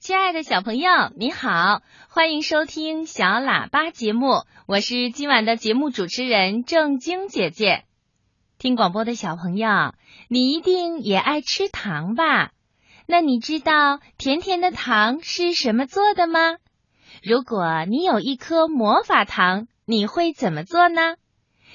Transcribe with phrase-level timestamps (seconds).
[0.00, 7.84] 亲爱的小朋友，你好，欢迎收听小喇叭节目，我是今晚的节目主持人郑晶姐姐。
[8.58, 9.92] 听广播的小朋友，
[10.26, 12.52] 你一定也爱吃糖吧？
[13.06, 16.56] 那你知道甜甜的糖是什么做的吗？
[17.22, 21.16] 如果你有一颗魔法糖，你会怎么做呢？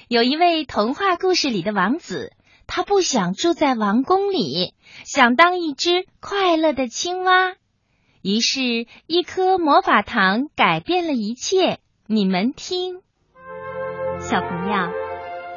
[0.08, 2.32] 有一位童话故事里的王子，
[2.66, 4.74] 他不想住在王宫里，
[5.04, 7.54] 想当一只快乐的青蛙。
[8.26, 11.78] 于是，一颗魔法糖改变了一切。
[12.08, 13.00] 你们听，
[14.18, 14.90] 小朋友，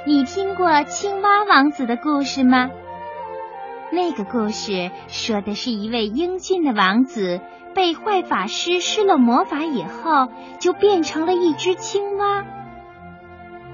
[0.06, 2.70] 你听过青蛙王子的故事吗？
[3.92, 7.42] 那个故事说的是一位英俊的王子
[7.74, 10.28] 被坏法师施了魔法以后，
[10.60, 12.46] 就变成了一只青蛙。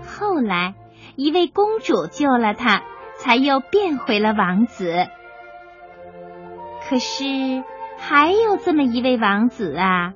[0.08, 0.74] 后来，
[1.18, 2.82] 一位公主救了他，
[3.18, 5.06] 才又变回了王子。
[6.88, 7.62] 可是。
[7.98, 10.14] 还有这么一位王子啊，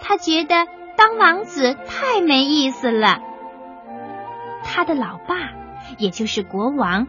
[0.00, 3.20] 他觉得当王子太没意思了。
[4.64, 5.36] 他的老爸，
[5.98, 7.06] 也就是国王，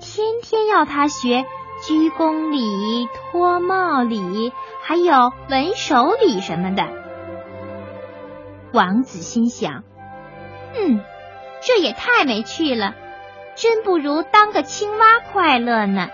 [0.00, 1.44] 天天要他学
[1.86, 6.84] 鞠躬礼、脱帽礼，还有吻手礼什么的。
[8.72, 9.84] 王子心想
[10.76, 11.00] ：“嗯，
[11.62, 12.94] 这也太没趣了，
[13.54, 16.08] 真不如当个青蛙快乐呢。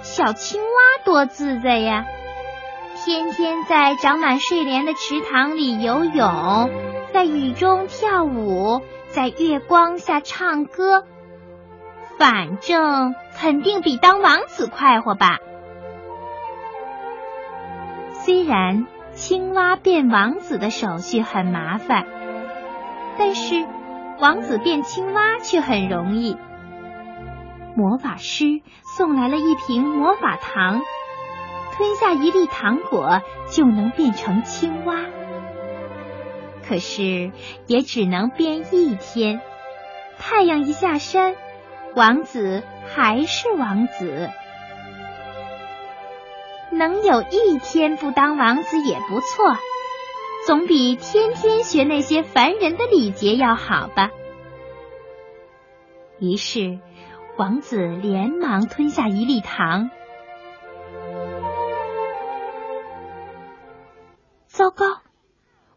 [0.00, 2.06] 小青蛙多自在呀！”
[3.04, 6.70] 天天在长满睡莲的池塘里游泳，
[7.12, 11.04] 在雨中跳舞，在月光下唱歌，
[12.18, 15.38] 反正肯定比当王子快活吧。
[18.24, 22.04] 虽然青蛙变王子的手续很麻烦，
[23.16, 23.64] 但是
[24.20, 26.36] 王子变青蛙却很容易。
[27.76, 28.60] 魔法师
[28.96, 30.82] 送来了一瓶魔法糖。
[31.78, 34.96] 吞下一粒糖果就能变成青蛙，
[36.68, 37.30] 可是
[37.68, 39.40] 也只能变一天。
[40.18, 41.36] 太阳一下山，
[41.94, 44.28] 王子还是王子。
[46.72, 49.56] 能有一天不当王子也不错，
[50.48, 54.10] 总比天天学那些烦人的礼节要好吧。
[56.18, 56.80] 于是，
[57.36, 59.92] 王子连忙吞下一粒糖。
[64.58, 64.86] 糟糕，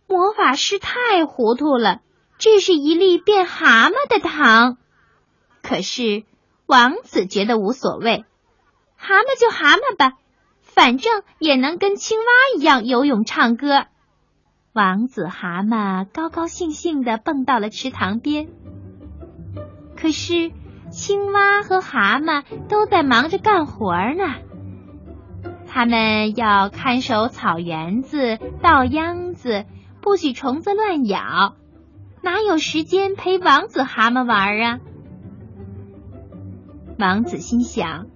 [0.08, 2.02] 魔法师太糊涂了！
[2.40, 4.78] 这是一粒变蛤蟆的糖。
[5.62, 6.24] 可是
[6.66, 8.26] 王子觉得无所谓，
[8.98, 10.14] 蛤蟆就蛤蟆吧，
[10.62, 12.26] 反正也能跟青蛙
[12.58, 13.86] 一样游泳唱歌。
[14.74, 18.50] 王子蛤蟆高高兴兴的蹦到了池塘边。
[19.96, 20.52] 可是
[20.90, 24.51] 青蛙和蛤蟆都在忙着干活呢。
[25.74, 29.64] 他们要看守草园子、稻秧子，
[30.02, 31.56] 不许虫子乱咬，
[32.22, 34.80] 哪有时间陪王子蛤蟆玩啊？
[37.00, 38.08] 王子心想：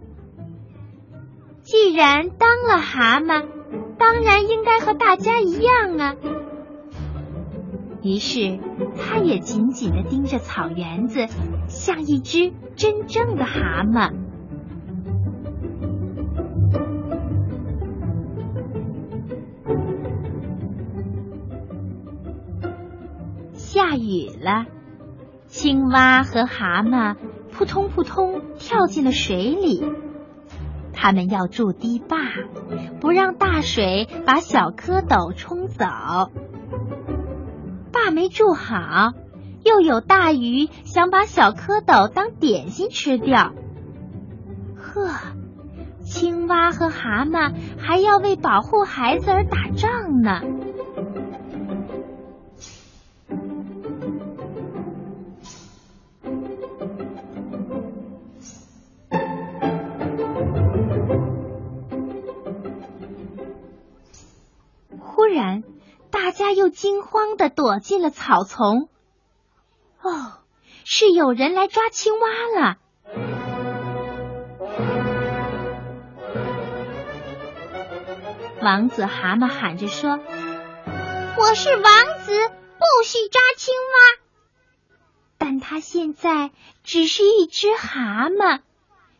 [1.64, 3.46] 既然当了蛤蟆，
[3.98, 6.16] 当然应该和大家一样啊。
[8.04, 8.60] 于是，
[8.98, 11.28] 他也紧紧的盯着草园子，
[11.70, 14.25] 像一只真正的蛤蟆。
[23.76, 24.68] 下雨了，
[25.48, 27.18] 青蛙和蛤蟆
[27.52, 29.84] 扑通扑通跳进了水里。
[30.94, 32.16] 他们要筑堤坝，
[33.02, 35.86] 不让大水把小蝌蚪冲走。
[37.92, 39.12] 坝没筑好，
[39.66, 43.52] 又有大鱼想把小蝌蚪当点心吃掉。
[44.78, 45.10] 呵，
[46.02, 50.40] 青蛙和蛤蟆还要为保护孩子而打仗呢。
[66.16, 68.88] 大家又惊慌的躲进了草丛。
[70.02, 70.40] 哦，
[70.86, 72.78] 是有人来抓青蛙了！
[78.62, 80.18] 王子蛤蟆喊着说
[81.38, 81.84] ：“我是王
[82.24, 84.24] 子，不许抓青蛙。”
[85.38, 86.52] 但他现在
[86.86, 88.62] 只是一只蛤蟆，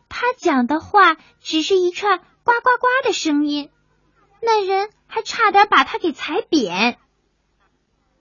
[0.08, 3.70] 他讲的话只是一串呱呱呱的声音，
[4.40, 6.98] 那人还差点把他给踩扁。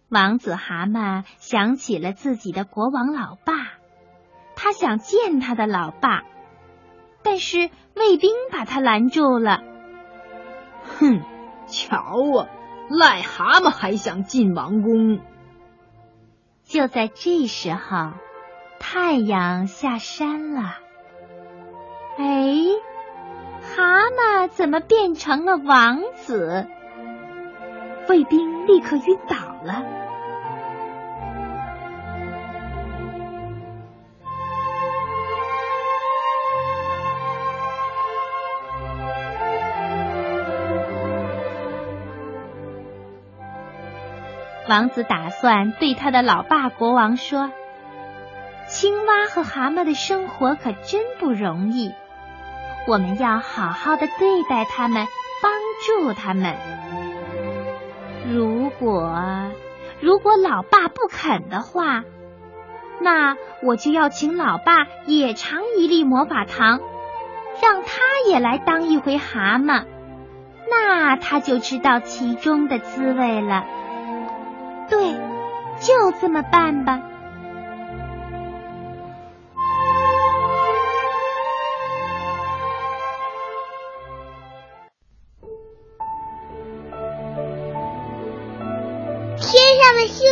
[0.09, 3.53] 王子蛤蟆想起了自己的国王老爸，
[4.56, 6.23] 他想见他的老爸，
[7.23, 9.63] 但是卫兵把他拦住了。
[11.00, 11.21] 哼，
[11.67, 12.47] 瞧啊，
[12.89, 15.19] 癞蛤蟆还想进王宫。
[16.63, 18.13] 就在这时候，
[18.79, 20.77] 太阳下山了。
[22.17, 22.56] 哎，
[24.47, 26.68] 怎么变成了王子？
[28.07, 29.83] 卫兵立刻晕倒了。
[44.68, 47.51] 王子打算对他的老爸国王说
[48.68, 51.94] ：“青蛙和蛤蟆的生活可真不容易，
[52.87, 55.07] 我们要好好的对待他们，
[55.41, 55.51] 帮
[55.85, 56.55] 助他们。
[58.31, 59.11] 如果
[59.99, 62.03] 如果老爸不肯的话，
[62.99, 66.79] 那我就要请老爸也尝一粒魔法糖，
[67.61, 69.85] 让他也来当一回蛤蟆，
[70.69, 73.65] 那他就知道其中的滋味了。”
[74.89, 75.13] 对，
[75.79, 77.01] 就这么办吧。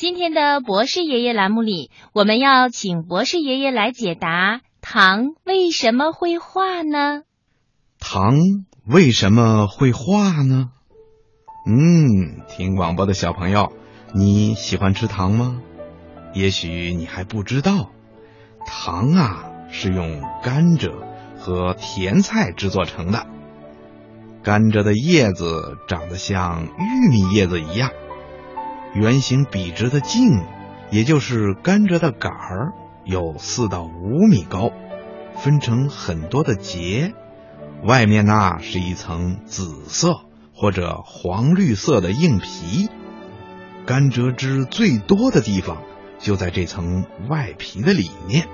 [0.00, 7.24] 今天的博士爷爷栏目里，我们要请博士爷爷来解答：糖为什么会化呢？
[7.98, 8.32] 糖
[8.86, 10.70] 为什么会化呢？
[11.66, 13.74] 嗯，听广播的小朋友，
[14.14, 15.60] 你喜欢吃糖吗？
[16.32, 17.90] 也许你还不知道，
[18.64, 20.94] 糖啊是用甘蔗
[21.38, 23.26] 和甜菜制作成的。
[24.42, 27.90] 甘蔗的叶子长得像玉米叶子一样，
[28.94, 30.42] 圆形笔直的茎，
[30.90, 32.72] 也就是甘蔗的杆儿，
[33.04, 34.72] 有四到五米高，
[35.36, 37.14] 分成很多的节，
[37.84, 40.20] 外面呢是一层紫色
[40.54, 42.88] 或者黄绿色的硬皮。
[43.86, 45.78] 甘蔗汁最多的地方。
[46.22, 48.46] 就在这层外皮的里面，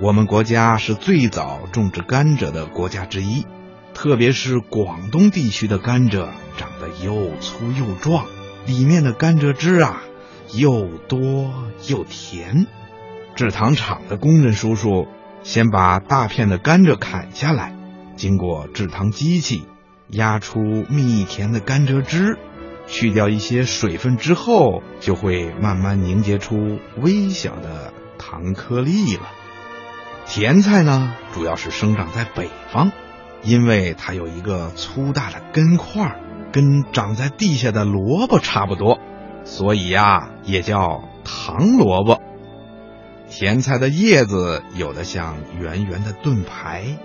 [0.00, 3.44] 我们国家是最早种植甘蔗的国家之一，
[3.92, 6.26] 特别是广东地区的甘蔗
[6.56, 8.24] 长得又粗又壮，
[8.66, 10.02] 里面的甘蔗汁啊
[10.52, 11.52] 又多
[11.88, 12.66] 又甜。
[13.36, 15.08] 制糖厂的工人叔叔
[15.42, 17.76] 先把大片的甘蔗砍下来，
[18.16, 19.66] 经过制糖机器
[20.08, 22.38] 压出蜜甜的甘蔗汁。
[22.86, 29.22] 去掉一些水分之后，就会慢慢凝结出微小的糖颗粒了。
[30.26, 32.92] 甜菜呢，主要是生长在北方，
[33.42, 36.20] 因为它有一个粗大的根块，
[36.54, 39.00] 跟长在地下的萝卜差不多，
[39.44, 42.20] 所以呀，也叫糖萝卜。
[43.28, 46.96] 甜菜的叶子有的像圆圆的盾牌，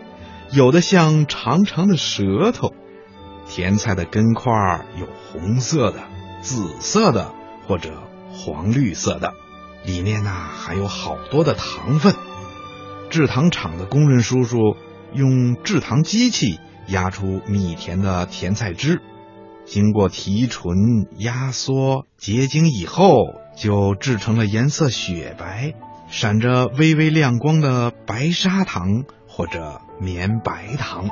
[0.51, 2.73] 有的像长长的舌头。
[3.47, 4.53] 甜菜的根块
[4.99, 6.01] 有红色的、
[6.41, 7.33] 紫色的
[7.67, 9.33] 或者黄绿色的，
[9.83, 12.13] 里面呢还有好多的糖分。
[13.09, 14.77] 制糖厂的工人叔叔
[15.11, 19.01] 用制糖机器压出米甜的甜菜汁，
[19.69, 25.75] 经过提纯、压缩、结晶以后，就制成了颜色雪白、
[26.07, 31.11] 闪着微微亮光的白砂糖或者绵白糖。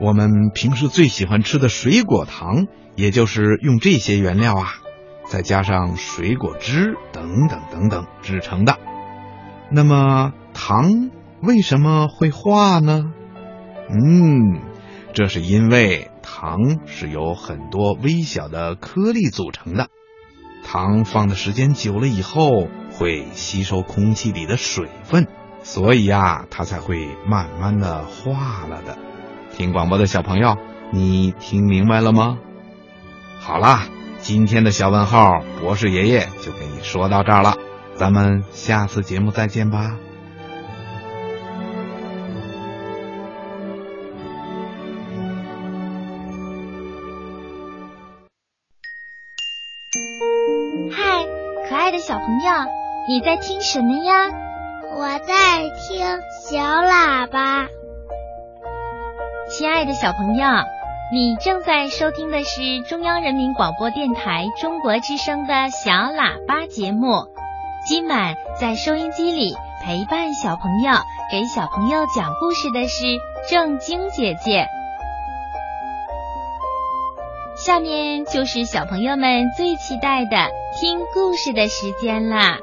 [0.00, 4.68] 我们平时最喜欢吃的水果糖，也就是用这些原料啊，
[5.26, 8.78] 再加上水果汁等等等等制成的。
[9.70, 11.10] 那么糖
[11.42, 13.12] 为什么会化呢？
[13.90, 14.62] 嗯，
[15.12, 19.88] 这是因为糖是由很多微小的颗粒组成的。
[20.62, 25.26] 糖放的时间久了以后，会吸收空气里的水分，
[25.62, 28.98] 所以呀，它才会慢慢的化了的。
[29.56, 30.56] 听广播的小朋友，
[30.92, 32.38] 你听明白了吗？
[33.40, 33.86] 好啦，
[34.18, 37.56] 今天的小问号，博士爷爷就给你说到这儿了，
[37.94, 39.96] 咱们下次节目再见吧。
[50.86, 51.26] 嗨，
[51.68, 52.50] 可爱的小朋友，
[53.08, 54.30] 你在听什么呀？
[54.96, 56.06] 我在听
[56.40, 57.66] 小喇叭。
[59.50, 60.46] 亲爱的小朋友，
[61.12, 67.26] 你正在收听的是中央人民广播电台中国之声的小喇叭节目。
[67.86, 70.92] 今晚在收音机里陪伴小朋友、
[71.30, 73.04] 给小朋友讲故事的是
[73.50, 74.68] 正晶姐姐。
[77.56, 80.36] 下面就是小朋友们最期待的
[80.80, 82.60] 听故事的时间啦！